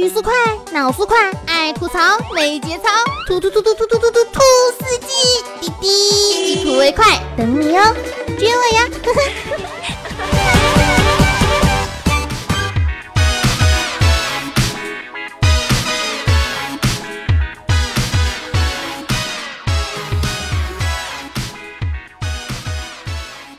[0.00, 0.32] 语速快，
[0.72, 1.98] 脑速快，爱吐槽
[2.34, 2.88] 没节操，
[3.26, 4.40] 吐吐吐吐吐吐吐吐吐
[4.78, 5.08] 司机，
[5.60, 7.04] 滴滴一吐为快，
[7.36, 7.94] 等你哦，
[8.38, 8.88] 追我呀！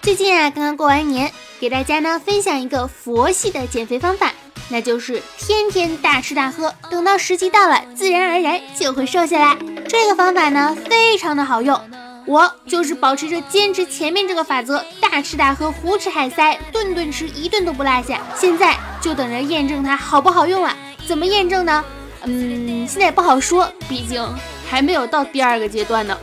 [0.01, 1.31] 最近啊，刚刚过完年，
[1.61, 4.33] 给大家呢分享一个佛系的减肥方法，
[4.69, 9.55] 那就是天天大吃大喝，等到时机到了，自然而然就会瘦下来。
[9.87, 11.79] 这个方法呢非常的好用，
[12.25, 18.19] 我就是保持着坚持前面这个法则，大吃大喝，胡吃海塞，顿顿吃，一顿都不落下。
[18.35, 20.75] 现在就等着验证它好不好用了。
[21.05, 21.85] 怎么验证呢？
[22.23, 24.27] 嗯，现在也不好说，毕竟
[24.67, 26.17] 还没有到第二个阶段呢。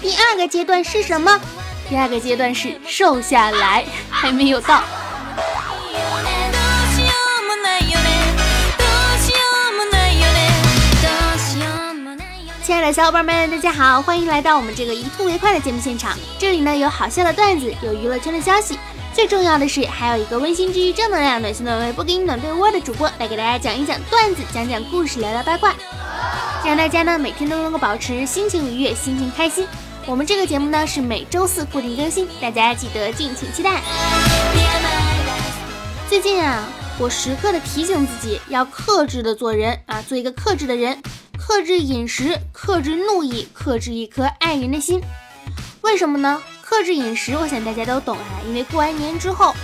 [0.00, 1.40] 第二个阶段是什么？
[1.90, 4.80] 第二个阶段是瘦下来，还没有到。
[12.62, 16.16] 亲爱的小伙伴们，大家好，欢迎来到我们这个一吐为快的节目现场。
[16.38, 18.78] 这里呢有好笑的段子，有娱乐圈的消息，
[19.12, 25.74] 最重要的是还有一个温馨治愈、正能量、暖心暖胃、不给你暖被窝的主播来给大家讲一讲段子，讲讲故事，聊聊八卦，
[26.64, 29.66] 让大家呢每天都能够保持心情愉悦，心情开心。
[30.06, 33.82] 我们这个节目呢是每周四固定更新，大家记得敬请期待。
[36.08, 36.64] 最近啊，
[36.98, 41.00] 我时刻的提醒自己要克制的做人啊，做一个克制的人，
[41.38, 45.00] 克制饮食，克制怒意，克制一颗爱人的心。
[45.82, 46.42] 为什么呢？
[46.62, 49.54] 克制饮食，我想大家都懂啊，因为过完年之后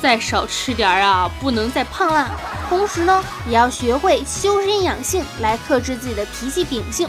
[0.00, 2.30] 再少吃点啊，不能再胖了。
[2.68, 7.08] 同时呢，也要学会修身养性，来克制自己的脾气秉性。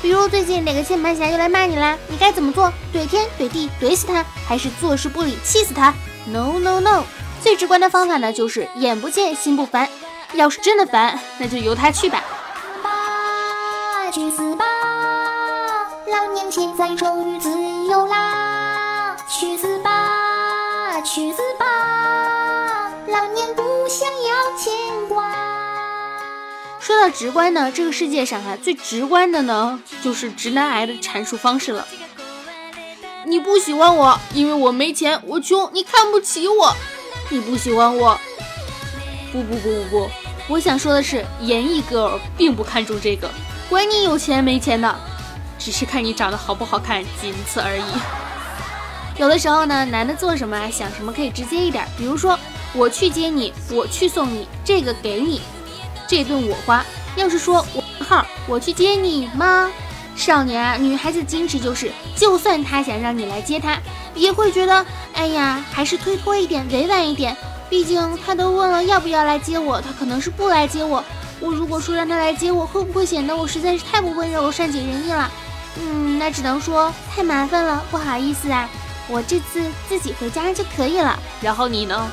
[0.00, 2.72] 比如最近哪个键盘侠又来骂你啦，你该怎么做？
[2.94, 5.92] 怼天怼地怼死他，还是坐视不理气死他
[6.26, 7.02] ？No No No！
[7.42, 9.88] 最直观的方法呢，就是眼不见心不烦。
[10.34, 12.22] 要是真的烦，那就由他去吧。
[14.10, 14.64] 去死吧！
[16.06, 17.50] 老年现在终于自
[17.90, 19.14] 由啦！
[19.28, 20.98] 去死吧！
[21.02, 21.66] 去死吧！
[23.06, 25.07] 老年不想要牵挂。
[26.88, 31.86] 说到直观呢，这个世界上哈最直观的呢，就是直男癌的阐述方式了。
[33.26, 36.74] 你不喜欢我，因为我没钱，我穷，你看不起我。
[37.28, 38.18] 你不喜欢我，
[39.30, 40.10] 不不不不不，
[40.48, 43.30] 我想说的是，演艺 girl 并不看重这个，
[43.68, 44.98] 管你有钱没钱的，
[45.58, 49.20] 只是看你长得好不好看，仅此而已。
[49.20, 52.40] 有的时候呢，男的做什么想什么可以直接一点，比如说
[52.72, 55.42] 我去接你，我去送你，这个给你。
[56.08, 56.84] 这顿我花。
[57.14, 59.70] 要是说我号，我去接你吗？
[60.16, 63.78] 少年啊，女孩子矜持就是，就算她想让你来接她，
[64.14, 67.36] 也会觉得，哎呀，还是推脱一点，委婉一点。
[67.70, 71.04] 毕竟她都问了要不要来接我，她可能是不来接我。
[71.38, 75.30] 我如果说让她来接我，会不会显得我实在是太不温柔、善解人意了？
[75.80, 78.68] 嗯，那只能说太麻烦了，不好意思啊，
[79.08, 81.16] 我这次自己回家就可以了。
[81.40, 82.10] 然后你呢？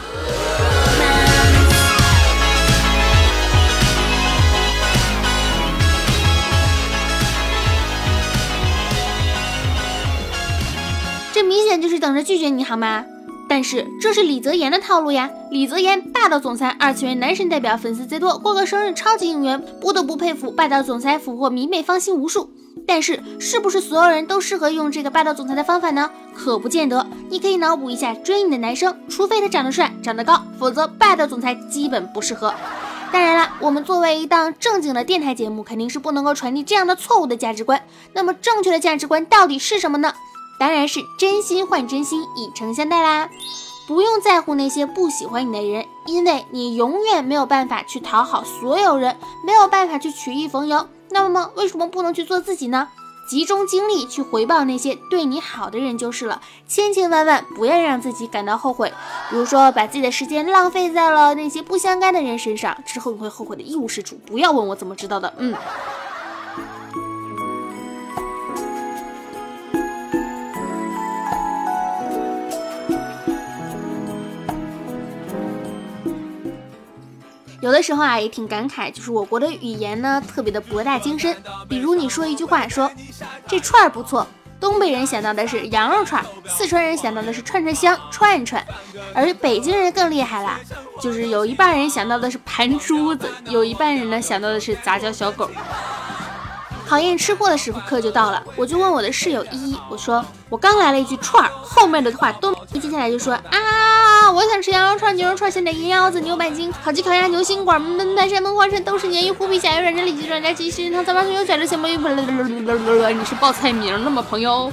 [11.55, 13.05] 明显就是等着拒绝你好吗？
[13.47, 15.29] 但是这是李泽言的套路呀！
[15.49, 22.49] 李泽言霸道总裁，二次元男神代表，粉丝最多，过个生日超级应援，不得不佩服霸道总裁俘获迷妹芳心无数。
[22.85, 26.11] 但是是不是所有人都适合用这个霸道总裁的方法呢？
[26.35, 27.07] 可不见得。
[27.29, 32.53] 你可以脑补一下追你的男生，除非他长得帅、长得高，否则霸道总裁基本不适合。
[33.13, 37.81] 当然了，我们作为一档正经的电台节目，肯定是不能够传递这样的错误的价值观。
[38.11, 40.13] 那么正确的价值观到底是什么呢？
[40.59, 43.29] 当然是真心换真心，以诚相待啦！
[43.87, 50.87] 不用在乎那些不喜欢你的人，因为你永远没有办法去讨好所有人，没有办法去曲意逢迎。
[51.09, 52.87] 那么为什么不能去做自己呢？
[53.29, 56.41] 集中精力去回报那些对你好的人就是了。
[56.67, 58.93] 千千万万不要让自己感到后悔，
[59.29, 64.15] 比如说把自己的时间浪费在了那些不相干的人身上，之后你会后悔的一无是处。
[64.27, 65.55] 不要问我怎么知道的，嗯。
[77.65, 81.35] 有的时候啊，也挺感慨，就是我国的语言呢，特别的博大精深。
[81.67, 82.91] 比如你说一句话，说
[83.47, 84.27] 这串儿不错，
[84.59, 88.63] 东北人想到的是羊肉串，四川人想到的是串串香串串，
[89.15, 90.59] 而北京人更厉害啦，
[91.01, 95.49] 就是有一半人想到的是盘珠子，有一半人呢想到的是杂交小狗。
[96.87, 103.94] 考验吃货的时刻就到了，我就问我的室友依依，我说我刚来了一句串儿，后面的话都一接下来就说啊。
[104.31, 111.95] 我想吃羊肉串、牛肉串、咸蛋、鸭子、牛板筋、烤鸡、烤鸭、牛心管、焖蛋、山焖花生、豆豉鲶鱼、虎皮虾、软炸里脊、软炸鸡、西汤、三八葱油、卷子、咸蘑鱼。
[111.95, 114.71] 你是报菜名了吗，朋友？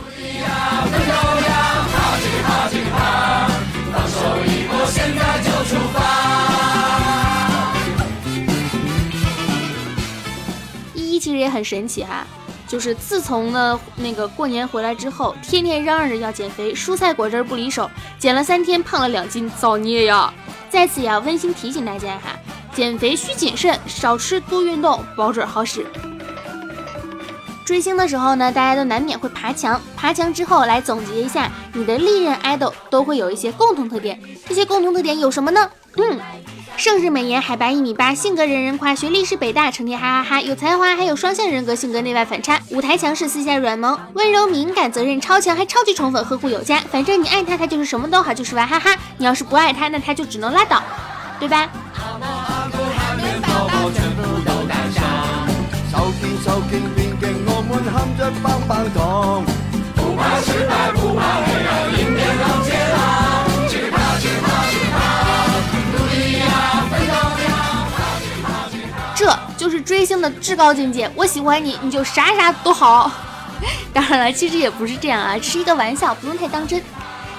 [10.95, 12.27] 依依其实也很神奇哈。
[12.73, 20.33] 就是自从呢那个过年回来之后，天天嚷嚷着要减肥，蔬菜果汁不离手，减了三天胖了两斤，造孽呀！
[20.71, 22.35] 在此也要温馨提醒大家哈，
[22.75, 25.87] 减肥需谨慎，少吃多运动，保准好使。
[27.63, 34.19] 追星的时候呢，大家都难免会爬墙，爬墙之后来总结一下你的历任 idol 都会有一些共同特点，
[34.49, 35.71] 这些共同特点有什么呢？
[35.99, 36.19] 嗯。
[36.77, 46.81] 盛世美颜，海拔一米八，性格人人夸，学历是北大，成天哈哈哈，有才华，还有双向人格，性格内外反差，舞台强势，私下软萌，温柔敏感，责任超强，还超级宠粉，呵护有加。
[46.91, 48.97] 反正你爱他，他就是什么都好，就是娃哈哈。
[49.19, 50.83] 你要是不爱他，那他就只能拉倒，
[51.39, 51.69] 对吧？
[51.95, 52.21] 这
[60.43, 61.52] 就是
[69.83, 71.11] 追星的至高境界。
[71.15, 73.11] 我喜欢你，你就啥啥都好。
[73.93, 76.83] 当然了，其实也不是这样啊，只是一个玩笑，不用太当真。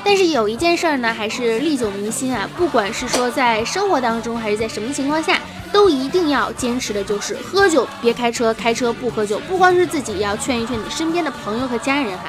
[0.05, 2.47] 但是有一件事儿呢，还是历久弥新啊。
[2.57, 5.39] 不管是说在生活当中，还是在什么情况下，
[5.71, 9.39] 都一定要坚持的就是喝酒别开车，开车不喝酒。
[9.47, 12.25] 不光是自己，也要劝一劝你身边的朋友和家人哈。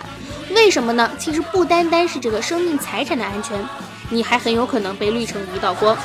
[0.55, 1.10] 为什么呢？
[1.19, 3.58] 其实不单单是这个生命财产的安全，
[4.08, 5.96] 你还很有可能被绿成一道光。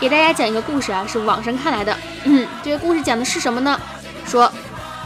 [0.00, 1.96] 给大家讲一个故事啊，是网上看来的。
[2.24, 3.80] 嗯，这个故事讲的是什么呢？
[4.26, 4.50] 说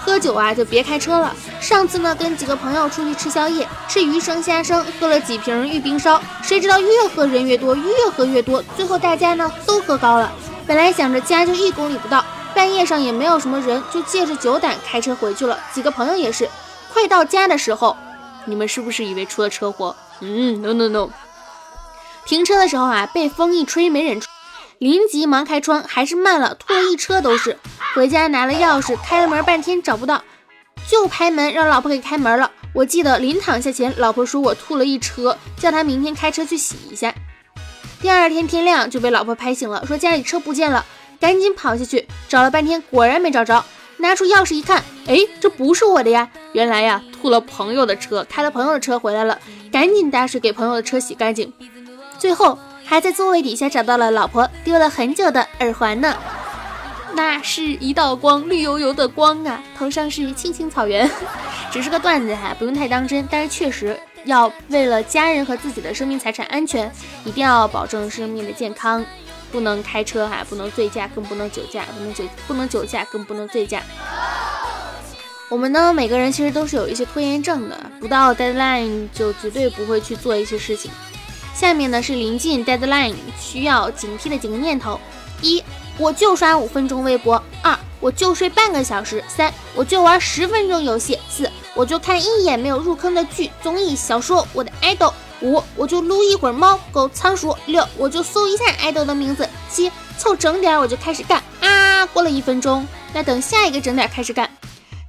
[0.04, 1.34] 喝酒啊就别开车了。
[1.60, 10.30] 上次呢跟几个朋友出去吃宵夜，吃鱼生虾生，喝了几瓶玉冰烧，谁知道越喝人越多，越喝越多，最后大家呢都喝高了。
[10.66, 12.24] 本来想着家就一公里不到，
[12.54, 15.58] 半夜上也没有什么人，就借着酒胆开车回去了。
[15.72, 16.48] 几个朋友也是，
[16.92, 17.96] 快到家的时候，
[18.44, 19.96] 你们是不是以为出了车祸？
[20.20, 21.08] 嗯，no no no。
[22.24, 24.28] 停车的时候啊，被风一吹没忍住。
[24.78, 27.56] 临急忙开窗，还是慢了，吐了一车都是。
[27.94, 30.22] 回家拿了钥匙，开了门半天找不到，
[30.86, 32.50] 就拍门让老婆给开门了。
[32.74, 37.14] 我记得临躺下前，老婆说我吐了一车，叫他明天开车去洗一下。
[38.02, 40.84] 第二天天亮就被老婆拍醒了，说家里车不见了，
[41.18, 43.64] 赶紧跑下去找了半天，果然没找着。
[43.96, 46.28] 拿出钥匙一看，哎，这不是我的呀！
[46.52, 49.38] 原来呀，吐了朋友的车，开了朋友的车回来了，
[49.72, 51.50] 赶紧打水给朋友的车洗干净。
[52.18, 52.58] 最后。
[52.88, 56.16] 还在座位底下找到了老婆丢了很久的耳环呢，
[57.14, 59.60] 那是一道光，绿油油的光啊！
[59.76, 61.10] 头上是青青草原，
[61.72, 63.26] 只是个段子哈，不用太当真。
[63.28, 66.90] 但是确实要为了家人和自己的生命财产安全，
[67.24, 69.04] 一定要保证生命的健康，
[69.50, 73.82] 不能开车哈，不能醉驾，更不能酒驾，不能酒不能酒驾，更不能醉驾。
[75.48, 80.90] 我们呢，每个人其实都是有一些拖延症的，不到 deadline 就绝对不会去做一些事情。
[81.56, 85.00] 下面呢是临近 deadline 需要警惕的几个念头：
[85.40, 85.64] 一，
[85.96, 94.46] 我就刷五分钟微博；二，我就睡半个小时；三，我就玩十分钟游戏；四，我就看一眼没有入坑的剧、综艺、小说。
[94.52, 95.14] 我的 idol。
[95.40, 97.56] 五，我就撸一会儿猫狗仓鼠。
[97.66, 99.48] 六，我就搜一下 idol 的名字。
[99.70, 102.04] 七，凑整点我就开始干啊！
[102.06, 104.50] 过了一分钟，那等下一个整点开始干。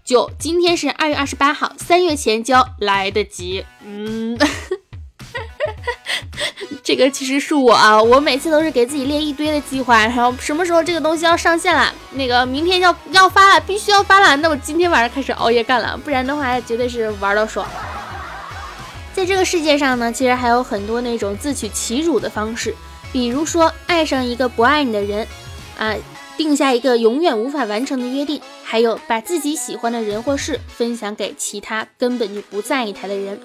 [0.05, 3.65] 九，今天是二月二十八号，三月前交来得及。
[3.83, 4.37] 嗯。
[6.87, 17.67] 这个其实是我啊，我每次都是给自己列一堆的计划，然后什么时候这个东西要上线了，那个明天要要发了，必须要发了，那我今天晚上开始熬夜干了，不然的话绝对是玩到爽。
[19.13, 22.73] 在这个世界上呢，其实还有很多那种自取其辱的方式，
[23.11, 25.27] 比如说爱上一个不爱你的人，
[25.77, 25.93] 啊，
[26.37, 33.41] 定下一个永远无法完成的约定，还有把自己喜欢的人或事分享给其他根本就不在意他的人。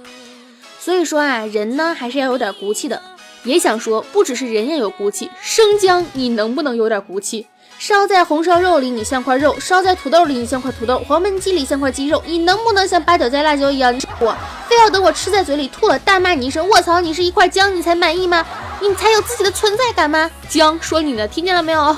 [0.79, 3.03] 所以说啊，人呢还是要有点骨气的。
[3.45, 7.47] 也想说，不只是人要有骨气，生姜你能不能有点骨气？
[7.79, 13.93] 烧在红烧肉里你像块肉，烧在土豆里你像块土豆，黄焖鸡里像块鸡肉，你能不能像八角加辣椒一样？
[14.21, 14.37] 我
[14.69, 18.47] 非要等我吃在嘴里吐了，大骂你一声卧槽，你是一块姜，你才满意吗？
[18.81, 20.31] 你才有自己的存在感吗？
[20.49, 21.97] 姜说你呢，听见了没有？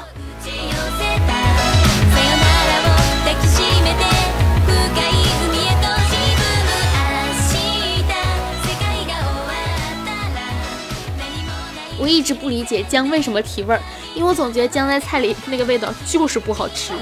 [12.24, 13.80] 直不理解姜为什么提味儿，
[14.14, 16.94] 因为我总觉得姜在菜里那个味道就是不好吃。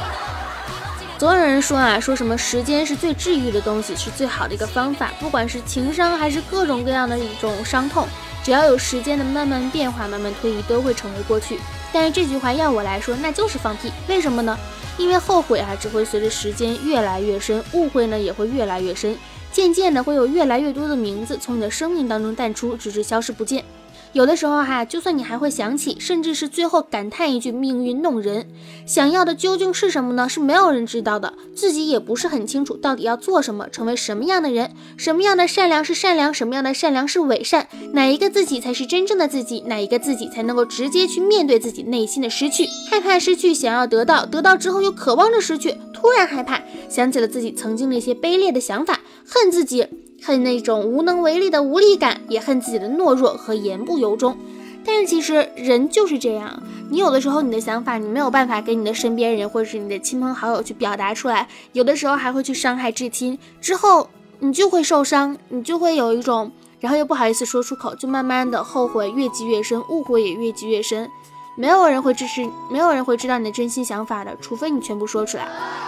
[1.17, 8.09] 总有人说啊，说什么时间是最治愈的东西，是最好的一个方法，不管是情伤还是各种各样的一种伤痛，
[8.43, 11.61] 只要有时间的慢慢变化、慢慢推移，都会成为过去。
[11.93, 13.93] 但是这句话要我来说，那就是放屁。
[14.09, 14.59] 为什么呢？
[14.99, 19.17] 因为后悔啊，只会随着时间越来越深，误会呢也会越来越深，
[19.53, 23.65] 渐渐的会有越来越多的名字从你的生命当中淡出，直至消失不见。
[24.13, 28.47] 有的时候哈，就算你还会想起，甚至是最后感叹一句“命运弄人”，
[28.85, 30.29] 想要的究竟是什么呢？
[30.29, 49.87] 是没有人知道的，自己也不是很清楚到底要做什么，成为什么样的人，什么样的善良是善良，什么样的善良是伪善，哪一个自己才是真正的自己，哪一个自己才能够直接去面对自己内心的失去，害怕失去，想要得到，得到之后又渴望着失去，突然害怕，想起了自己曾经那些卑劣的想法，恨自己。
[50.23, 54.39] 恨那种无能为力的无力感，也恨自己的懦弱和言不由衷。
[54.85, 64.09] 但是其实人就是这样，你有的时候你的想法你没有办法给你的身边人或者是你的亲朋好友去表达出来，有的时候还会去伤害至亲，之后
[64.41, 66.51] 你就会受伤，你就会有一种，
[66.81, 71.09] 然后又不好意思说出口，就慢慢的后悔越积越深，误会也越积越深。
[71.57, 75.47] 没有人会支持，没有人会知道你的真心想法的，除非你全部说出来。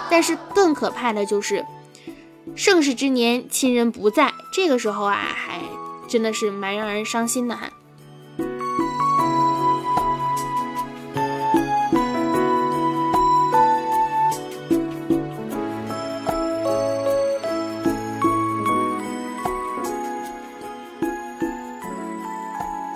[0.09, 1.65] 但是更可怕的就是。
[2.55, 5.59] 盛世之年，亲人不在，这个时候啊，还
[6.07, 7.69] 真的是蛮让人伤心的哈。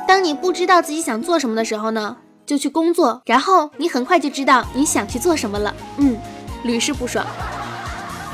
[0.08, 5.76] 当你不知道自己想做什么的时候呢，就去工作，然后你很快就知道你想去做什么了。
[5.98, 6.18] 嗯，
[6.64, 7.26] 屡试不爽。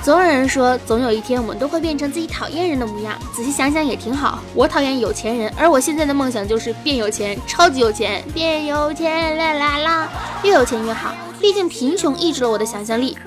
[0.05, 3.17] 总有人说，总有一天我们都会变成自己讨厌人的模样。
[3.33, 4.37] 仔细想想也挺好。
[4.53, 10.07] 我讨厌有钱人，而我现在的梦想就是变有钱，超级有钱，变有钱啦啦啦，
[10.43, 11.11] 越有钱越好。
[11.41, 13.17] 毕竟贫穷抑制了我的想象力，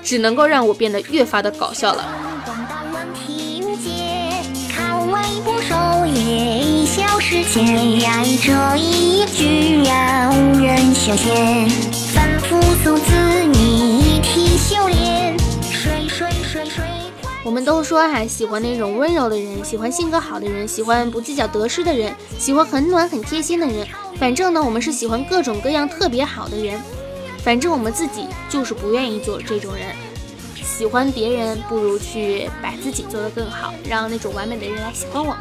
[0.00, 2.06] 只能够让我变得越发的搞笑了。
[17.48, 23.86] 我们都说哈，喜欢那种温柔的人，喜欢性格好的人，喜欢不计较得失的人，喜欢很暖很贴心的人。
[24.18, 26.78] 反正呢，我们是喜欢各种各样特别好的人。
[27.42, 29.96] 反正我们自己就是不愿意做这种人。
[30.62, 35.34] 喜欢别人，不如去把自己做得更好，让那种完美的人来喜欢我。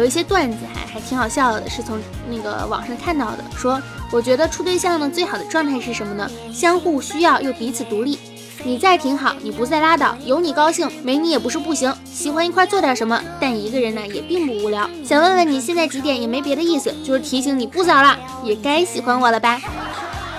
[0.00, 0.80] 有一些段子还。
[0.90, 1.96] 还挺好笑的，是从
[2.28, 3.44] 那个网上看到的。
[3.56, 3.80] 说，
[4.10, 6.28] 我觉得处对象呢，最好的状态是什么呢？
[6.52, 8.18] 相互需要又彼此独立。
[8.64, 11.94] 你在挺好，你不在拉倒，有你高兴，没你也不是不行。
[12.04, 14.90] 喜欢一块做点什么，但一个人呢也并不无聊。
[15.04, 16.20] 想问问你现在几点？
[16.20, 19.60] 也没别的意思，就是提醒你不早了，也该喜欢我了吧？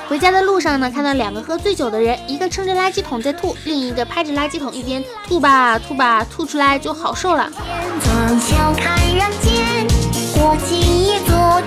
[0.09, 7.49] 回家的路上呢，看到两个喝醉酒的人，一个撑着垃圾桶在吐，另一个拍着垃圾桶一边吐吧吐吧，吐出来就好受了。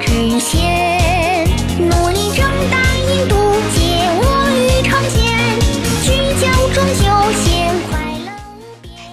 [0.06, 1.46] 我也做知县，
[1.78, 3.34] 努力长大印度
[3.74, 3.80] 界，
[4.20, 5.58] 我欲尝鲜，
[6.02, 6.08] 聚
[6.40, 7.02] 焦中秋
[7.42, 7.92] 先快
[8.24, 8.32] 乐。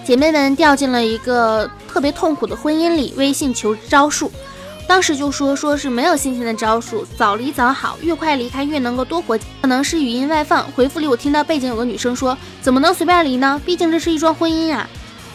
[0.04, 4.30] 姐妹们掉进了一个特别痛苦的婚姻里，微信求招数，
[4.86, 9.38] 当时就说说是没有新鲜的招数，早离早好，越快离开越能够多活。
[9.60, 13.60] 可能是语音外放，回复里我听到背景有个女生说，怎么能随便离呢？
[13.64, 14.88] 毕竟这是一桩婚姻呀。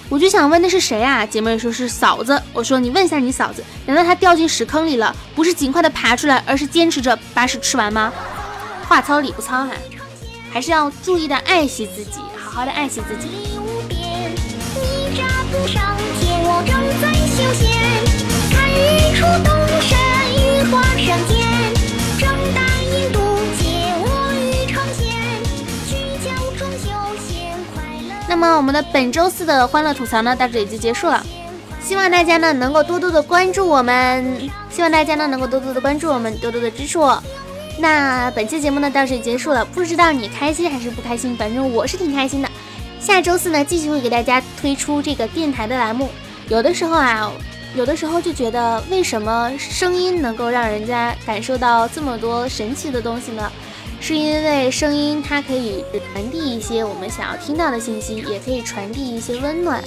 [0.09, 1.25] 我就想问那是谁啊？
[1.25, 2.41] 姐妹说是嫂子。
[2.53, 5.13] 我说你问一下你嫂子，难道她掉进屎坑里了？
[5.35, 8.13] 不是尽快的爬出来，而是坚持着把屎吃完吗？
[8.87, 9.69] 话糙理不糙哈，
[10.51, 13.27] 还是要注意的爱惜自己，好好的爱惜自己。
[18.49, 19.97] 看日出东山，
[20.33, 21.36] 雨花上
[28.39, 31.25] 那么我们的本周四的欢乐吐槽呢，到这里就结束了。
[31.81, 37.19] 希望大家呢能够多多的关注我们，希望大家呢能够多多的关注我们，多多的支持我。
[37.79, 42.47] 那本期节目呢到这里结束了，不知道你开心还是不开心，反正我是挺开心的。
[42.99, 46.07] 下周四呢继续会给大家推出这个电台的栏目。
[46.47, 47.31] 有的时候啊，
[47.75, 53.51] 有的时候就觉得为什么声音能够让人家感受到这么多神奇的东西呢？
[53.99, 59.83] 是因为声音它可以传递一些我们想要听到的信息，也可以传递一些温暖。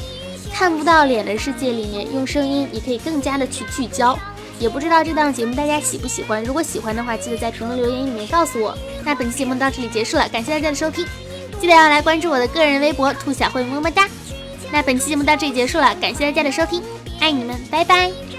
[0.52, 4.18] 看不到脸的世界里面，用声音也可以更加的去聚焦。
[4.58, 8.76] 也不知道这档节目大家喜不喜欢，如果喜欢的话，记得在评论留言里面告诉我。
[9.04, 11.06] 那本期节目到这里结束了，感谢大家的收听，
[11.60, 14.06] 记得要来关注我的个人微博兔小慧么么哒。
[14.70, 16.82] 那本期节目到这里结束了，感谢大家的收听，
[17.20, 18.29] 爱你们，拜拜。